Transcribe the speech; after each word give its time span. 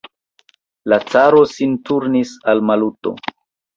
La 0.93 0.97
caro 1.11 1.43
sin 1.51 1.75
turnis 1.91 2.33
al 2.55 2.63
Maluto. 2.71 3.15